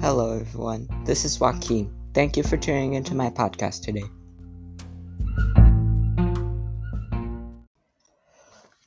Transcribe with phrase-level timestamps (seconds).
[0.00, 0.86] Hello, everyone.
[1.04, 1.92] This is Joaquin.
[2.14, 4.04] Thank you for tuning into my podcast today.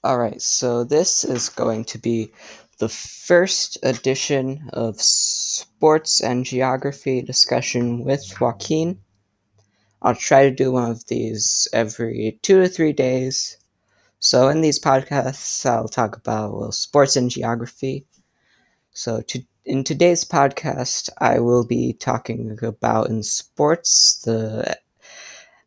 [0.06, 2.32] Alright, so this is going to be
[2.80, 8.98] the first edition of sports and geography discussion with Joaquin.
[10.02, 13.58] I'll try to do one of these every two to three days.
[14.20, 18.06] So, in these podcasts, I'll talk about well, sports and geography.
[18.94, 24.78] So, to in today's podcast, I will be talking about in sports the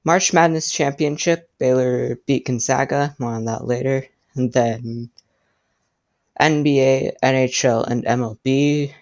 [0.04, 1.48] March Madness Championship.
[1.58, 3.16] Baylor beat Gonzaga.
[3.18, 4.04] More on that later.
[4.34, 5.08] And then
[6.38, 8.92] NBA, NHL, and MLB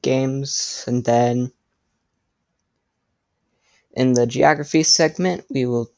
[0.00, 0.84] games.
[0.86, 1.52] And then
[3.92, 5.90] in the geography segment, we will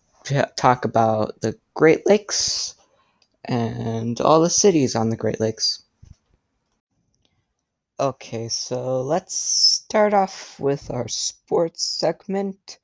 [0.56, 2.74] talk about the Great Lakes
[3.44, 5.84] and all the cities on the Great Lakes.
[8.00, 12.78] Okay, so let's start off with our sports segment.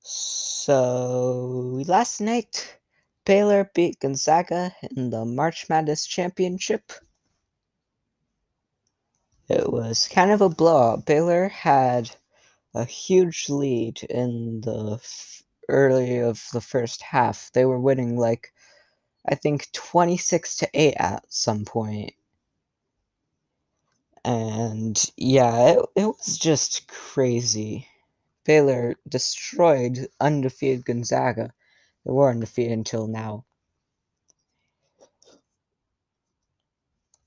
[0.00, 2.78] So, last night,
[3.24, 6.92] Baylor beat Gonzaga in the March Madness Championship.
[9.48, 11.06] It was kind of a blowout.
[11.06, 12.14] Baylor had
[12.74, 15.00] a huge lead in the
[15.68, 17.50] early of the first half.
[17.54, 18.52] They were winning like
[19.26, 22.14] I think 26 to 8 at some point
[24.24, 27.88] and yeah, it, it was just crazy.
[28.44, 31.52] Baylor destroyed undefeated Gonzaga.
[32.06, 33.44] They were undefeated until now.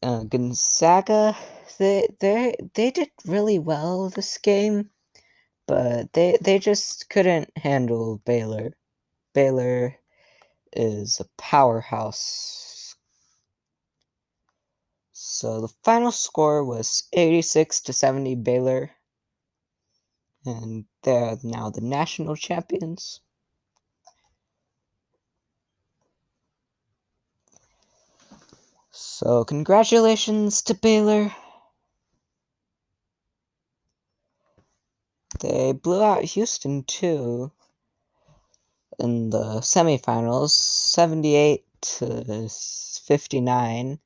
[0.04, 1.38] Uh, Gonzaga,
[1.80, 4.90] they they they did really well this game,
[5.68, 8.74] but they they just couldn't handle Baylor.
[9.34, 9.96] Baylor
[10.74, 12.73] is a powerhouse
[15.34, 18.92] so the final score was 86 to 70 Baylor.
[20.46, 23.20] And they're now the national champions.
[28.92, 31.36] So, congratulations to Baylor.
[35.40, 37.52] They blew out Houston too
[39.00, 42.48] in the semifinals, 78 to
[43.04, 44.00] 59.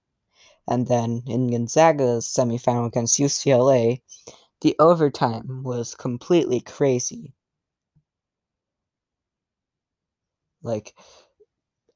[0.67, 4.01] And then in Gonzaga's semifinal against UCLA,
[4.61, 7.33] the overtime was completely crazy.
[10.61, 10.93] Like,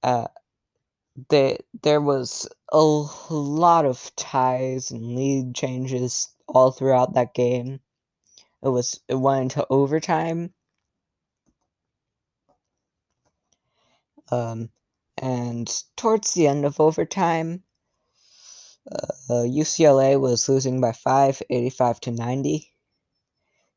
[0.03, 0.27] uh,
[1.29, 7.79] they, there was a lot of ties and lead changes all throughout that game.
[8.63, 10.53] It was it went into overtime.
[14.31, 14.71] Um,
[15.17, 17.63] and towards the end of overtime,
[18.89, 22.67] uh, UCLA was losing by 5, 85 to 90.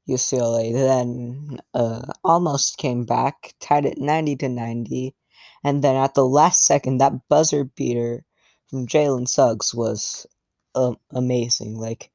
[0.09, 5.15] UCLA then uh, almost came back, tied it 90 to 90.
[5.63, 8.25] And then at the last second, that buzzer beater
[8.69, 10.27] from Jalen Suggs was
[10.75, 11.77] um, amazing.
[11.79, 12.11] Like,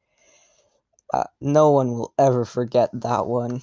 [1.14, 3.62] uh, no one will ever forget that one.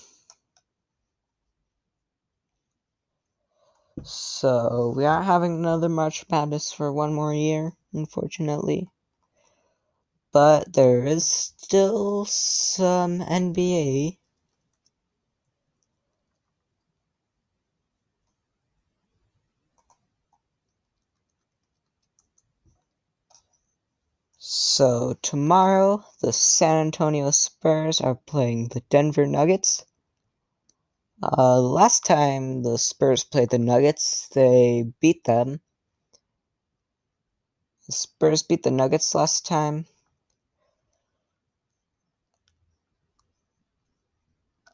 [4.02, 8.88] So, we aren't having another March Madness for one more year, unfortunately
[10.36, 14.18] but there is still some NBA.
[24.38, 29.84] So, tomorrow, the San Antonio Spurs are playing the Denver Nuggets.
[31.22, 35.60] Uh, last time the Spurs played the Nuggets, they beat them.
[37.86, 39.86] The Spurs beat the Nuggets last time.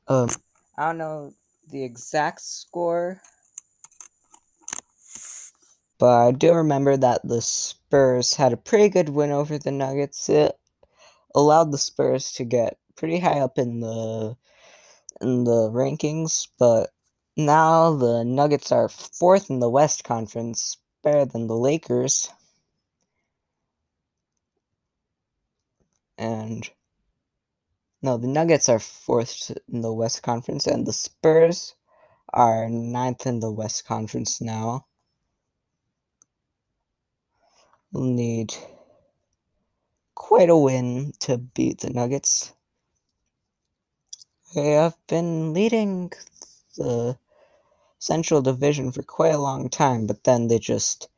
[0.09, 0.29] Um,
[0.77, 1.33] I don't know
[1.71, 3.21] the exact score,
[5.99, 10.29] but I do remember that the Spurs had a pretty good win over the Nuggets.
[10.29, 10.59] It
[11.35, 14.37] allowed the Spurs to get pretty high up in the
[15.21, 16.91] in the rankings, but
[17.37, 22.29] now the Nuggets are fourth in the West Conference, better than the Lakers.
[26.19, 26.69] And
[28.03, 31.75] no, the Nuggets are fourth in the West Conference, and the Spurs
[32.33, 34.87] are ninth in the West Conference now.
[37.93, 38.55] We'll need
[40.15, 42.53] quite a win to beat the Nuggets.
[44.55, 46.13] They have been leading
[46.77, 47.19] the
[47.99, 51.09] Central Division for quite a long time, but then they just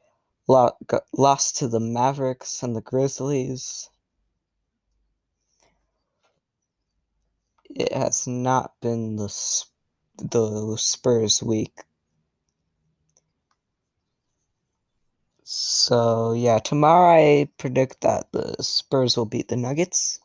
[0.47, 3.89] lost to the Mavericks and the Grizzlies
[7.70, 9.28] it has not been the
[10.16, 11.84] the Spurs week.
[15.44, 20.20] So yeah, tomorrow I predict that the Spurs will beat the Nuggets.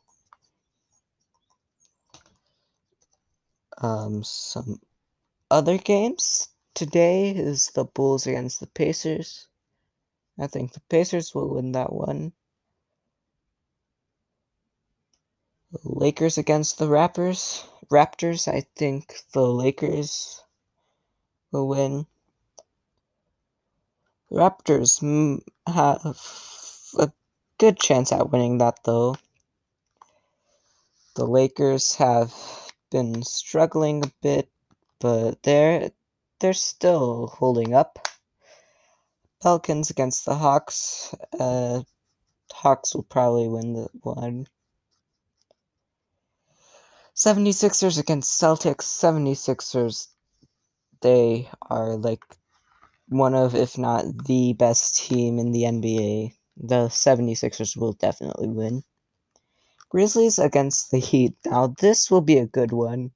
[3.82, 4.82] Um, some
[5.52, 9.48] other games today is the Bulls against the Pacers.
[10.40, 12.30] I think the Pacers will win that one.
[12.30, 12.34] The
[15.84, 17.64] Lakers against the Raptors.
[17.92, 20.44] Raptors, I think the Lakers
[21.52, 22.08] will win.
[24.32, 25.00] The Raptors
[25.68, 26.18] have
[26.98, 27.12] a
[27.60, 29.16] good chance at winning that though.
[31.16, 32.34] The Lakers have
[32.90, 34.50] been struggling a bit,
[35.00, 35.92] but they're
[36.40, 38.08] they're still holding up.
[39.40, 41.14] Pelicans against the Hawks.
[41.40, 41.84] Uh,
[42.52, 44.48] Hawks will probably win the one.
[47.20, 48.84] 76ers against Celtics.
[48.84, 50.08] 76ers,
[51.02, 52.24] they are like
[53.10, 56.32] one of, if not the best team in the NBA.
[56.56, 58.84] The 76ers will definitely win.
[59.90, 61.36] Grizzlies against the Heat.
[61.46, 63.12] Now, this will be a good one.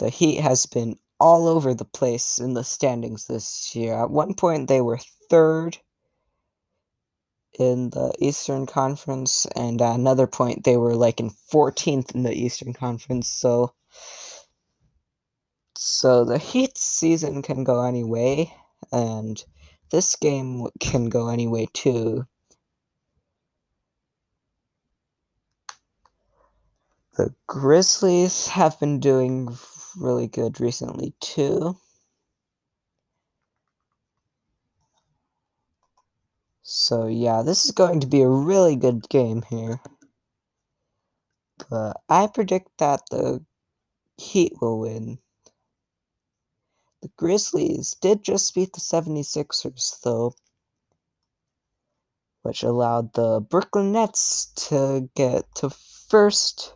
[0.00, 3.94] The Heat has been all over the place in the standings this year.
[3.94, 4.98] At one point, they were
[5.30, 5.78] third
[7.58, 12.32] in the Eastern Conference, and at another point they were like in 14th in the
[12.32, 13.28] Eastern Conference.
[13.28, 13.74] So,
[15.76, 18.54] so the Heat season can go any way,
[18.92, 19.42] and
[19.90, 22.26] this game can go any way too.
[27.16, 29.56] The Grizzlies have been doing
[29.96, 31.76] really good recently too.
[36.72, 39.80] So yeah, this is going to be a really good game here.
[41.68, 43.44] But I predict that the
[44.16, 45.18] Heat will win.
[47.02, 50.36] The Grizzlies did just beat the 76ers though,
[52.42, 56.74] which allowed the Brooklyn Nets to get to first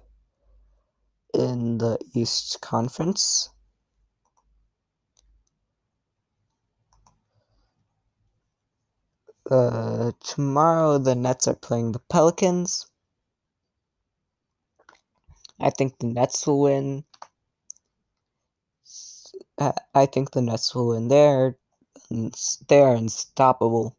[1.32, 3.48] in the East Conference.
[9.50, 12.86] Uh, tomorrow the Nets are playing the Pelicans.
[15.60, 17.04] I think the Nets will win.
[19.94, 21.08] I think the Nets will win.
[21.08, 21.56] They're
[22.68, 23.96] they're unstoppable.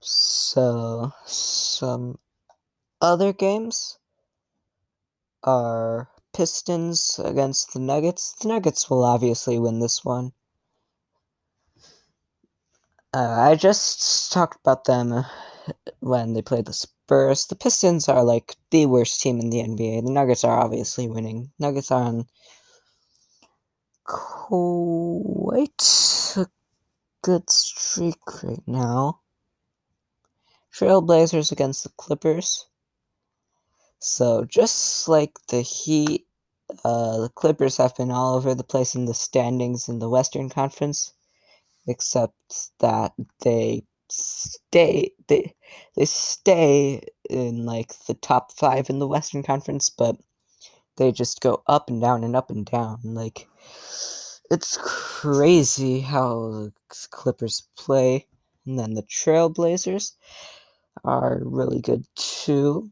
[0.00, 2.18] So some
[3.00, 3.98] other games
[5.44, 8.34] are Pistons against the Nuggets.
[8.34, 10.32] The Nuggets will obviously win this one.
[13.14, 15.24] Uh, I just talked about them
[16.00, 17.46] when they played the Spurs.
[17.46, 20.04] The Pistons are like the worst team in the NBA.
[20.04, 21.52] The Nuggets are obviously winning.
[21.58, 22.26] Nuggets are on
[24.04, 25.70] quite
[26.36, 26.46] a
[27.22, 29.20] good streak right now.
[30.70, 32.66] Trailblazers against the Clippers.
[33.98, 36.25] So just like the Heat
[36.84, 40.48] uh, the Clippers have been all over the place in the standings in the Western
[40.50, 41.12] Conference,
[41.88, 42.34] except
[42.80, 43.12] that
[43.42, 45.54] they stay they
[45.96, 50.16] they stay in like the top five in the Western Conference, but
[50.98, 52.98] they just go up and down and up and down.
[53.04, 53.48] Like
[54.50, 56.72] it's crazy how the
[57.10, 58.26] Clippers play,
[58.66, 60.12] and then the Trailblazers
[61.04, 62.90] are really good too.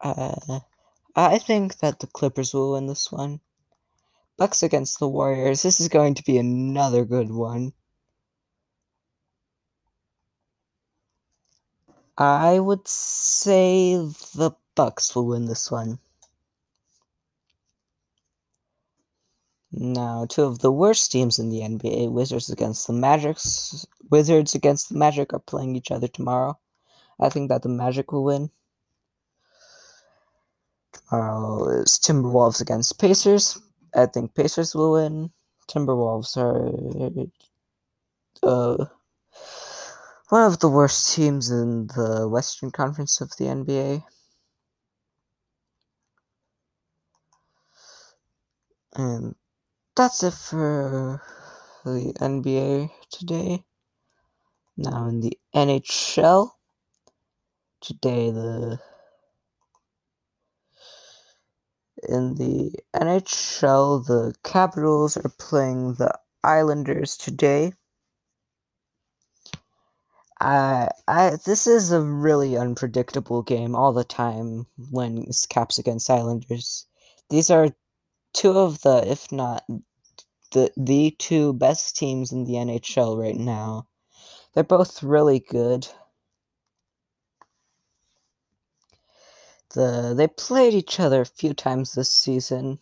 [0.00, 0.60] Uh,
[1.14, 3.40] I think that the Clippers will win this one.
[4.38, 5.62] Bucks against the Warriors.
[5.62, 7.74] This is going to be another good one.
[12.16, 15.98] I would say the Bucks will win this one.
[19.70, 23.38] Now, two of the worst teams in the NBA, Wizards against the Magic.
[24.10, 26.58] Wizards against the Magic are playing each other tomorrow.
[27.18, 28.50] I think that the Magic will win.
[30.92, 33.60] Tomorrow is Timberwolves against Pacers.
[33.94, 35.30] I think Pacers will win.
[35.68, 36.68] Timberwolves are
[38.42, 38.84] uh,
[40.28, 44.02] one of the worst teams in the Western Conference of the NBA.
[48.94, 49.34] And
[49.96, 51.22] that's it for
[51.84, 53.64] the NBA today.
[54.76, 56.50] Now in the NHL,
[57.80, 58.78] today the
[62.08, 66.12] in the NHL, the Capitals are playing the
[66.44, 67.72] Islanders today.
[70.40, 76.10] I, I, this is a really unpredictable game all the time when it's Caps against
[76.10, 76.86] Islanders.
[77.30, 77.68] These are
[78.32, 79.64] two of the, if not
[80.52, 83.86] the the two best teams in the NHL right now.
[84.54, 85.88] They're both really good.
[89.74, 92.78] The they played each other a few times this season.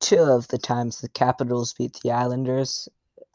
[0.00, 2.88] Two of the times the Capitals beat the Islanders,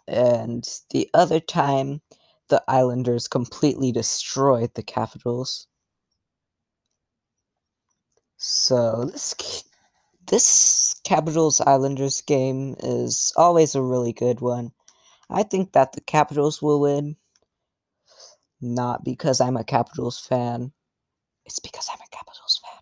[0.08, 2.02] and the other time
[2.50, 5.68] the Islanders completely destroyed the Capitals.
[8.38, 9.64] So this
[10.28, 14.72] this Capitals Islanders game is always a really good one.
[15.30, 17.18] I think that the Capitals will win.
[18.62, 20.72] Not because I'm a Capitals fan.
[21.46, 22.82] It's because I'm a Capitals fan.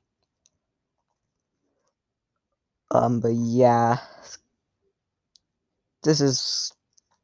[3.03, 3.97] Um, but yeah.
[6.03, 6.73] This is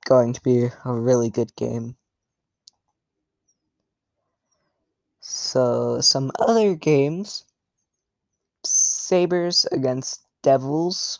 [0.05, 1.95] going to be a really good game.
[5.19, 7.43] So, some other games
[8.63, 11.19] Sabres against Devils.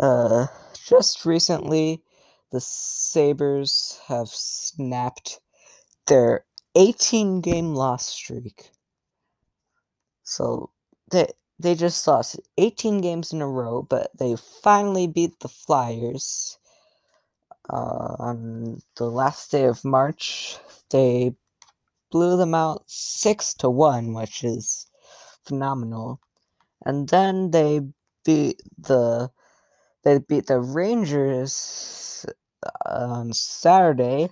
[0.00, 2.02] Uh, just recently,
[2.50, 5.40] the Sabres have snapped
[6.06, 8.70] their 18 game loss streak.
[10.24, 10.70] So
[11.10, 16.58] they they just lost 18 games in a row, but they finally beat the Flyers
[17.70, 20.56] uh, on the last day of March.
[20.90, 21.34] They
[22.10, 24.86] blew them out six to one, which is
[25.44, 26.20] phenomenal.
[26.84, 27.80] And then they
[28.24, 29.30] beat the
[30.04, 32.26] they beat the Rangers
[32.86, 34.30] on Saturday,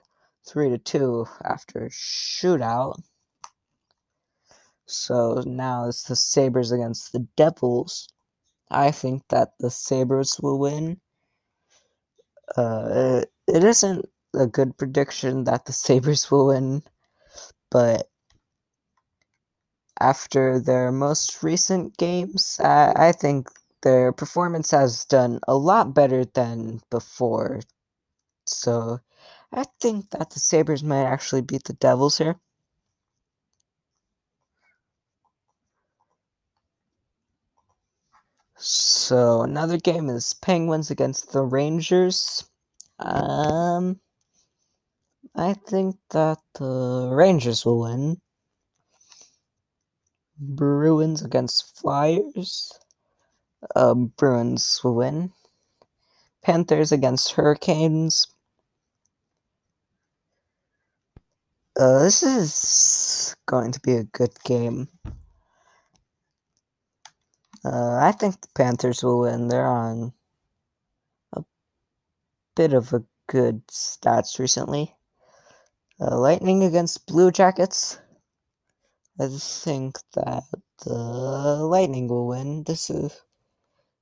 [0.50, 3.00] three to two after shootout.
[4.86, 8.08] So now it's the Sabres against the Devils.
[8.68, 11.00] I think that the Sabres will win.
[12.56, 16.82] Uh, it, it isn't a good prediction that the Sabres will win,
[17.70, 18.10] but
[20.00, 23.48] after their most recent games, I, I think
[23.82, 27.60] their performance has done a lot better than before.
[28.46, 28.98] So
[29.52, 32.36] I think that the Sabres might actually beat the Devils here.
[38.56, 42.44] So another game is Penguins against the Rangers.
[42.98, 44.00] Um,
[45.34, 48.20] I think that the Rangers will win.
[50.38, 52.78] Bruins against Flyers.
[53.74, 55.32] Uh, Bruins will win.
[56.42, 58.26] Panthers against Hurricanes.
[61.80, 64.86] Uh, this is going to be a good game.
[67.64, 69.48] Uh, I think the Panthers will win.
[69.48, 70.12] They're on
[71.32, 71.42] a
[72.54, 74.94] bit of a good stats recently.
[75.98, 77.98] Uh, Lightning against Blue Jackets.
[79.18, 80.42] I think that
[80.84, 82.64] the Lightning will win.
[82.64, 83.22] This is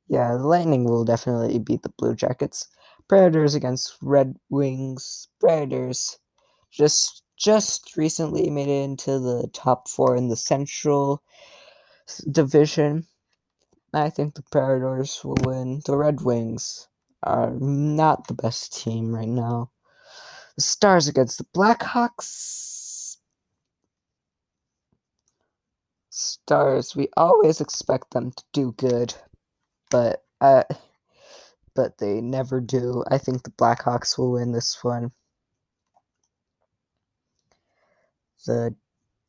[0.08, 2.66] yeah, the Lightning will definitely beat the Blue Jackets.
[3.08, 5.28] Predators against Red Wings.
[5.38, 6.18] Predators
[6.72, 11.22] just just recently made it into the top four in the Central
[12.30, 13.06] Division.
[13.94, 15.80] I think the Predators will win.
[15.86, 16.88] The Red Wings
[17.22, 19.70] are not the best team right now.
[20.56, 23.16] The Stars against the Blackhawks.
[26.10, 29.14] Stars, we always expect them to do good,
[29.90, 30.64] but uh,
[31.74, 33.04] but they never do.
[33.08, 35.12] I think the Blackhawks will win this one.
[38.46, 38.74] The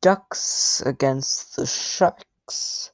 [0.00, 2.92] Ducks against the Sharks.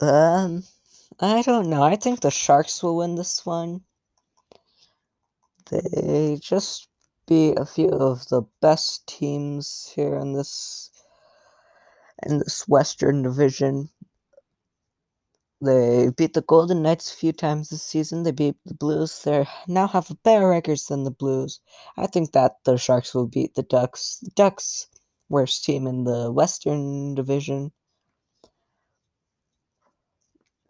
[0.00, 0.64] Um,
[1.20, 1.82] I don't know.
[1.82, 3.82] I think the Sharks will win this one.
[5.70, 6.88] They just
[7.26, 10.90] be a few of the best teams here in this
[12.22, 13.90] in this Western Division.
[15.64, 18.22] They beat the Golden Knights a few times this season.
[18.22, 19.22] They beat the Blues.
[19.22, 21.60] They now have a better records than the Blues.
[21.96, 24.18] I think that the Sharks will beat the Ducks.
[24.22, 24.88] The Ducks,
[25.28, 27.72] worst team in the Western Division.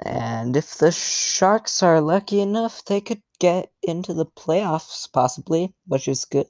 [0.01, 6.07] And if the Sharks are lucky enough, they could get into the playoffs, possibly, which
[6.09, 6.49] is good.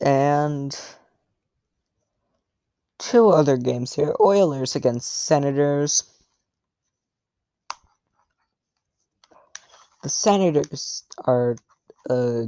[0.00, 0.78] And
[2.98, 6.02] two other games here Oilers against Senators.
[10.02, 11.56] The Senators are
[12.10, 12.44] uh,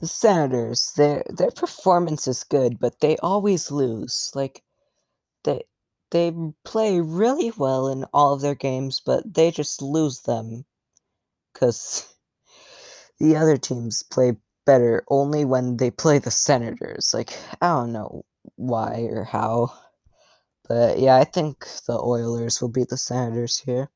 [0.00, 4.30] the Senators, their their performance is good, but they always lose.
[4.34, 4.62] Like
[5.44, 5.64] they
[6.10, 6.32] they
[6.64, 10.64] play really well in all of their games, but they just lose them
[11.52, 12.14] because
[13.20, 14.36] the other teams play
[14.66, 17.12] better only when they play the Senators.
[17.14, 18.24] Like, I don't know
[18.56, 19.72] why or how.
[20.68, 23.90] But yeah, I think the Oilers will beat the Senators here.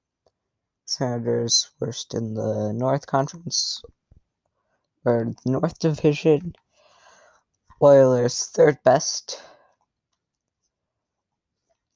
[0.87, 3.83] Senators worst in the North Conference
[5.05, 6.55] or North Division.
[7.81, 9.41] Oilers third best.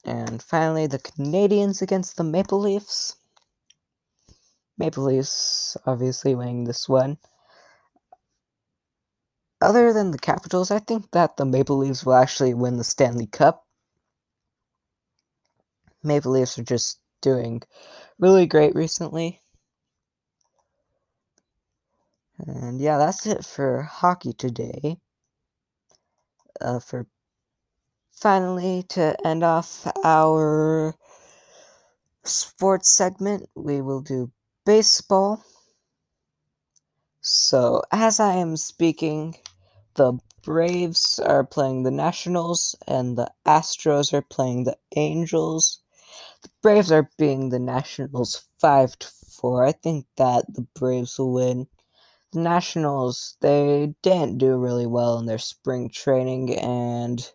[0.05, 3.17] And finally, the Canadiens against the Maple Leafs.
[4.79, 7.19] Maple Leafs obviously winning this one.
[9.61, 13.27] Other than the Capitals, I think that the Maple Leafs will actually win the Stanley
[13.27, 13.67] Cup.
[16.05, 17.63] Maple Leafs are just doing
[18.19, 19.41] really great recently.
[22.39, 24.99] And yeah, that's it for hockey today.
[26.61, 27.07] Uh, for
[28.13, 30.95] finally, to end off our
[32.25, 34.31] sports segment, we will do
[34.65, 35.43] baseball.
[37.21, 39.35] So, as I am speaking,
[39.99, 45.81] the Braves are playing the Nationals and the Astros are playing the Angels.
[46.43, 49.67] The Braves are being the Nationals 5 to 4.
[49.67, 51.67] I think that the Braves will win.
[52.33, 57.29] The Nationals, they didn't do really well in their spring training and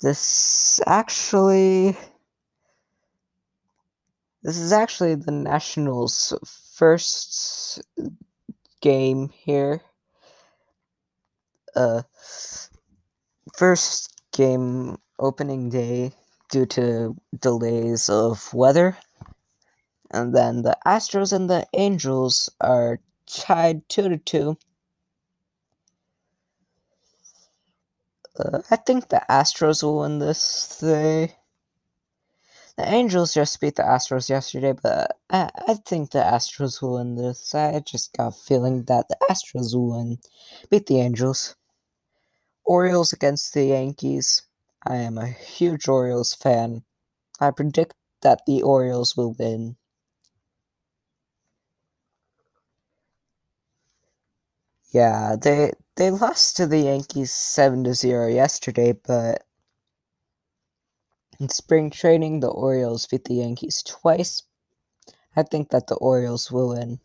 [0.00, 1.96] this actually
[4.44, 6.32] this is actually the Nationals'
[6.74, 7.82] first
[8.80, 9.80] game here.
[11.76, 12.02] Uh,
[13.56, 16.12] first game opening day
[16.50, 18.96] due to delays of weather.
[20.10, 24.56] And then the Astros and the Angels are tied 2 to 2.
[28.38, 30.76] Uh, I think the Astros will win this.
[30.80, 31.34] They,
[32.76, 37.14] the Angels just beat the Astros yesterday, but I, I think the Astros will win
[37.14, 37.54] this.
[37.54, 40.18] I just got a feeling that the Astros will win,
[40.70, 41.54] beat the Angels.
[42.66, 44.42] Orioles against the Yankees.
[44.86, 46.84] I am a huge Orioles fan.
[47.40, 49.76] I predict that the Orioles will win.
[54.92, 59.44] Yeah, they they lost to the Yankees 7 to 0 yesterday, but
[61.38, 64.42] in spring training the Orioles beat the Yankees twice.
[65.36, 67.00] I think that the Orioles will win.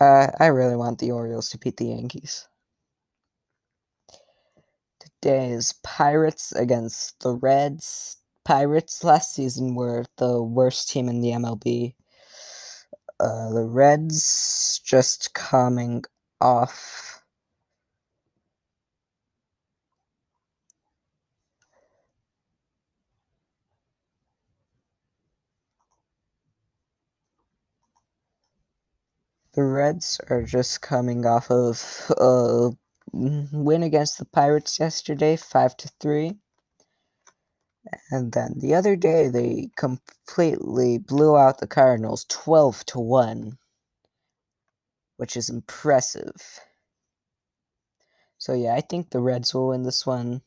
[0.00, 2.46] Uh, I really want the Orioles to beat the Yankees.
[5.00, 8.16] Today is Pirates against the Reds.
[8.44, 11.94] Pirates last season were the worst team in the MLB.
[13.20, 16.04] Uh, the Reds just coming
[16.40, 17.17] off.
[29.58, 32.70] The Reds are just coming off of a
[33.12, 36.38] win against the Pirates yesterday, 5 to 3.
[38.12, 43.58] And then the other day they completely blew out the Cardinals 12 to 1,
[45.16, 46.60] which is impressive.
[48.36, 50.42] So yeah, I think the Reds will win this one.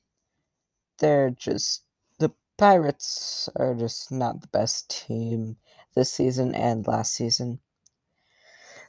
[1.00, 1.84] They're just
[2.20, 5.58] the Pirates are just not the best team
[5.96, 7.60] this season and last season.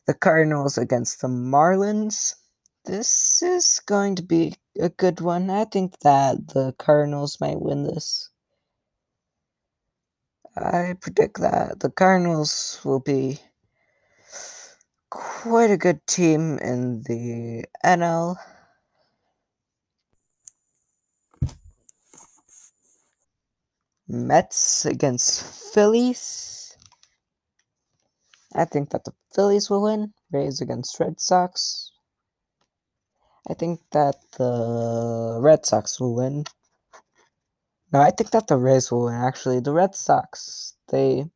[0.07, 2.35] The Cardinals against the Marlins.
[2.87, 5.51] This is going to be a good one.
[5.51, 8.31] I think that the Cardinals might win this.
[10.57, 13.41] I predict that the Cardinals will be
[15.11, 18.37] quite a good team in the NL.
[24.09, 25.43] Mets against
[25.75, 26.62] Phillies.
[28.55, 30.15] I think that the Phillies will win.
[30.33, 31.93] Rays against Red Sox.
[33.49, 36.45] I think that the Red Sox will win.
[37.93, 39.61] No, I think that the Rays will win, actually.
[39.61, 41.27] The Red Sox, they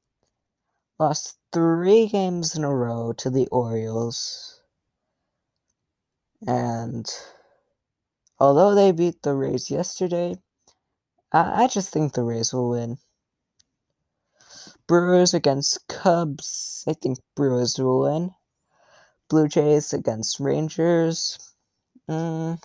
[0.98, 4.62] lost three games in a row to the Orioles.
[6.46, 7.07] And
[8.40, 10.37] although they beat the Rays yesterday,
[11.33, 12.98] I, I just think the Rays will win.
[14.87, 16.85] Brewers against Cubs.
[16.87, 18.31] I think Brewers will win.
[19.29, 21.38] Blue Jays against Rangers.
[22.09, 22.62] Mm,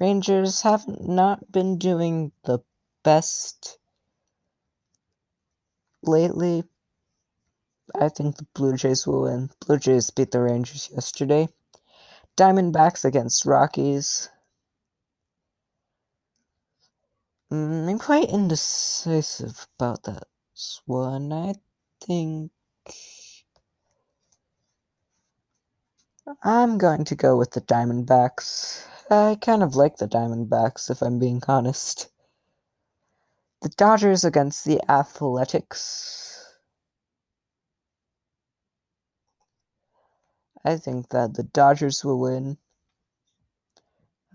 [0.00, 2.58] Rangers have not been doing the
[3.04, 3.78] best
[6.02, 6.64] lately.
[7.94, 9.50] I think the Blue Jays will win.
[9.64, 11.48] Blue Jays beat the Rangers yesterday.
[12.36, 14.28] Diamondbacks against Rockies.
[17.52, 20.24] Mm, I'm quite indecisive about that
[20.86, 21.32] one.
[21.32, 21.54] I
[22.02, 22.50] think
[26.42, 28.86] I'm going to go with the Diamondbacks.
[29.10, 32.08] I kind of like the Diamondbacks, if I'm being honest.
[33.62, 36.56] The Dodgers against the Athletics.
[40.64, 42.58] I think that the Dodgers will win.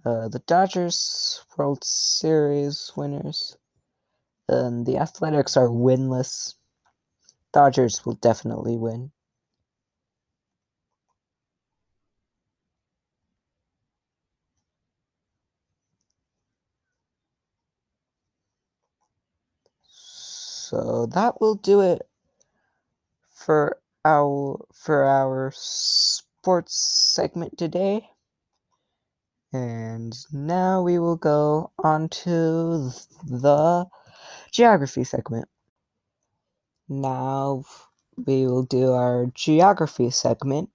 [0.05, 3.57] Uh, the Dodgers World Series winners.
[4.51, 6.55] And the Athletics are winless.
[7.53, 9.11] Dodgers will definitely win.
[19.87, 22.01] So that will do it
[23.33, 26.75] for our for our sports
[27.13, 28.09] segment today.
[29.53, 32.91] And now we will go on to
[33.23, 33.85] the
[34.51, 35.47] geography segment.
[36.89, 37.63] Now
[38.17, 40.69] we will do our geography segment.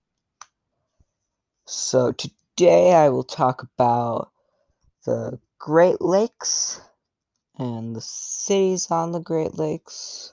[1.66, 4.30] So today I will talk about
[5.04, 6.80] the Great Lakes
[7.58, 10.32] and the cities on the Great Lakes.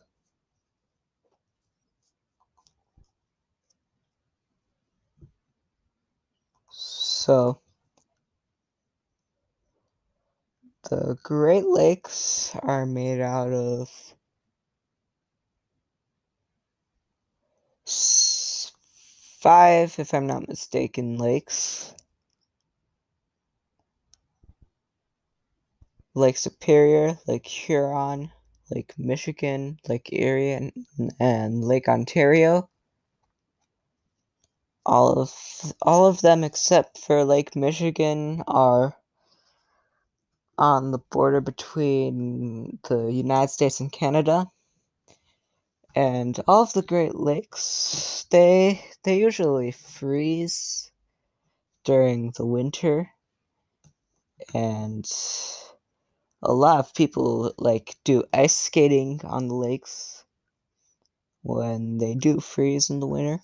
[6.72, 7.62] So,
[10.96, 13.90] the Great Lakes are made out of
[19.42, 21.96] five, if I'm not mistaken, lakes.
[26.14, 28.32] Lake Superior, Lake Huron,
[28.70, 30.72] Lake Michigan, Lake Erie, and,
[31.20, 32.70] and Lake Ontario.
[34.86, 35.34] All of
[35.82, 38.96] all of them except for Lake Michigan are
[40.58, 44.48] on the border between the United States and Canada.
[45.96, 50.92] And all of the Great Lakes, they they usually freeze
[51.86, 53.10] during the winter
[54.54, 55.06] and
[56.44, 60.26] a lot of people like do ice skating on the lakes
[61.44, 63.40] when they do freeze in the winter.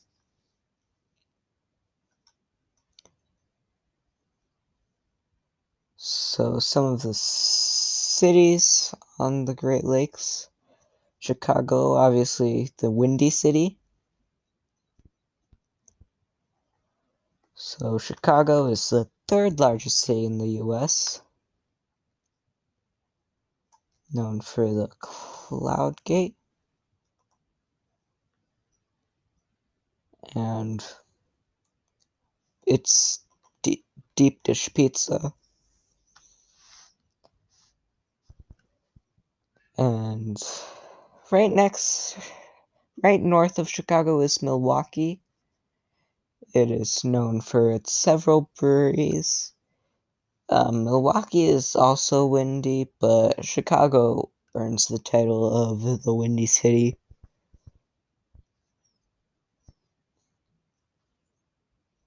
[6.02, 10.48] So some of the cities on the Great Lakes,
[11.20, 13.78] Chicago, obviously the windy city.
[17.54, 21.22] So Chicago is the third largest city in the US
[24.14, 26.38] known for the Cloud Gate.
[30.34, 30.82] And
[32.66, 33.20] it's
[33.62, 33.84] deep,
[34.16, 35.34] deep dish pizza.
[39.80, 40.38] And
[41.32, 42.18] right next,
[43.02, 45.22] right north of Chicago is Milwaukee.
[46.54, 49.54] It is known for its several breweries
[50.50, 56.98] um, Milwaukee is also windy, but Chicago earns the title of the Windy City.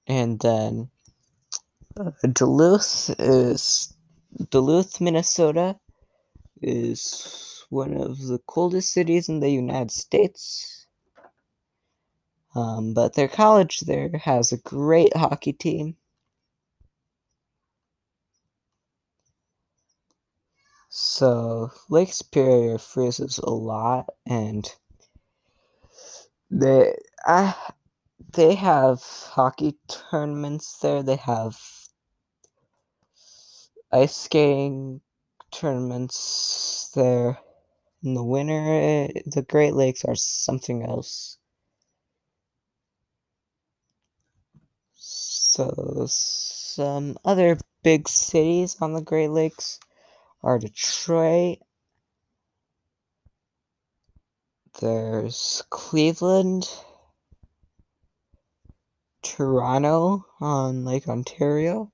[0.09, 0.91] And then
[1.97, 3.95] uh, Duluth is
[4.51, 5.79] Duluth, Minnesota
[6.61, 10.87] is one of the coldest cities in the United States.
[12.55, 15.97] Um, but their college there has a great hockey team.
[20.91, 24.71] So Lake Superior freezes a lot, and
[26.51, 27.55] they I
[28.35, 31.03] they have hockey tournaments there.
[31.03, 31.59] They have
[33.91, 35.01] ice skating
[35.51, 37.39] tournaments there.
[38.05, 41.39] In the winter, the Great Lakes are something else.
[44.95, 49.79] So some other big cities on the Great Lakes
[50.43, 51.59] are Detroit.
[54.81, 56.69] There's Cleveland,
[59.23, 61.93] Toronto on Lake Ontario,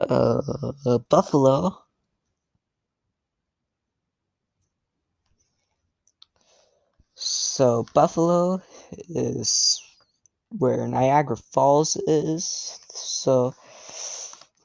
[0.00, 1.87] uh, Buffalo.
[7.58, 8.62] So Buffalo
[9.08, 9.82] is
[10.50, 12.78] where Niagara Falls is.
[12.94, 13.52] So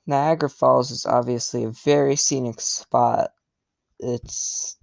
[0.06, 3.32] Niagara Falls is obviously a very scenic spot.
[4.00, 4.78] It's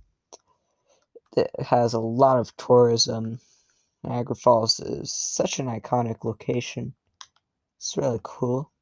[1.36, 3.38] it has a lot of tourism.
[4.02, 6.94] Niagara Falls is such an iconic location.
[7.76, 8.72] It's really cool.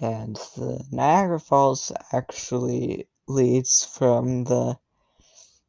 [0.00, 4.78] And the Niagara Falls actually leads from the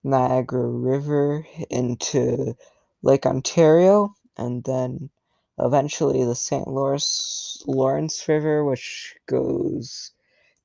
[0.04, 2.56] Niagara River into
[3.02, 5.10] Lake Ontario, and then
[5.58, 6.68] eventually the St.
[6.68, 10.12] Lawrence, Lawrence River, which goes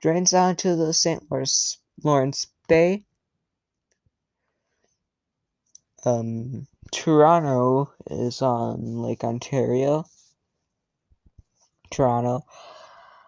[0.00, 1.30] drains down to the St.
[1.30, 3.04] Lawrence, Lawrence Bay.
[6.04, 10.04] Um, Toronto is on Lake Ontario.
[11.90, 12.44] Toronto,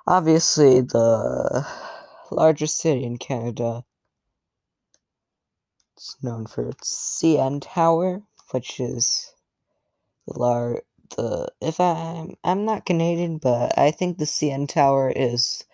[0.06, 1.66] obviously the
[2.30, 3.85] largest city in Canada.
[5.96, 6.90] It's known for its
[7.22, 9.32] CN Tower, which is
[10.26, 10.82] the lar-
[11.16, 15.64] the if I'm I'm not Canadian, but I think the CN Tower is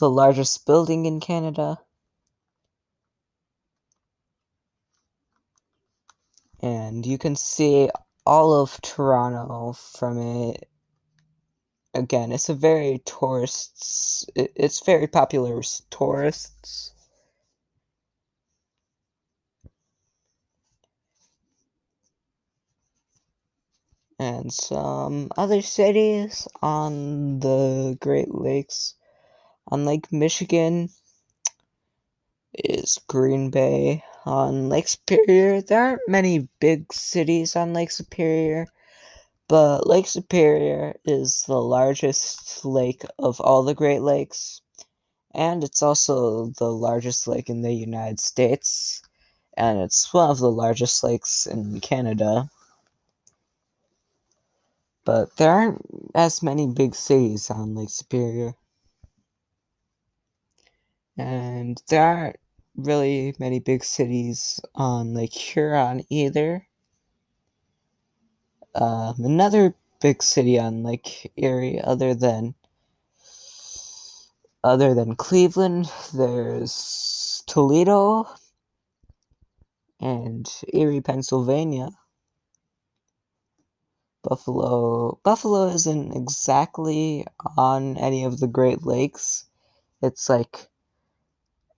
[0.00, 1.78] the largest building in Canada.
[6.60, 7.88] And you can see
[8.26, 10.68] all of Toronto from it.
[11.94, 14.26] Again, it's a very tourists.
[14.34, 16.95] It's very popular with tourists.
[24.18, 28.94] And some other cities on the Great Lakes.
[29.68, 30.88] On Lake Michigan
[32.54, 34.02] is Green Bay.
[34.24, 38.66] On Lake Superior, there aren't many big cities on Lake Superior,
[39.48, 44.62] but Lake Superior is the largest lake of all the Great Lakes,
[45.32, 49.02] and it's also the largest lake in the United States,
[49.56, 52.50] and it's one of the largest lakes in Canada
[55.06, 58.54] but there aren't as many big cities on Lake Superior.
[61.16, 62.36] And there aren't
[62.76, 66.66] really many big cities on Lake Huron either.
[68.74, 72.54] Um, another big city on Lake Erie, other than
[74.64, 78.28] other than Cleveland, there's Toledo
[80.00, 81.90] and Erie, Pennsylvania.
[84.28, 89.46] Buffalo Buffalo isn't exactly on any of the Great Lakes.
[90.02, 90.70] It's like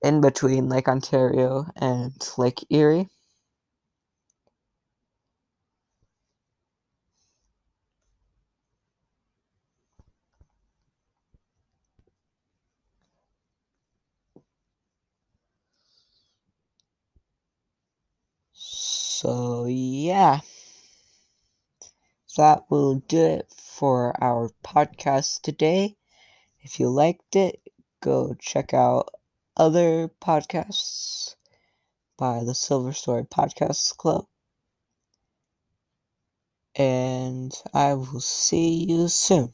[0.03, 3.09] in between Lake Ontario and Lake Erie.
[18.53, 20.41] So, yeah
[22.39, 25.97] that will do it for our podcast today.
[26.61, 27.61] If you liked it,
[28.01, 29.09] go check out
[29.57, 31.35] other podcasts
[32.17, 34.27] by the Silver Story Podcast Club.
[36.77, 39.53] And I will see you soon.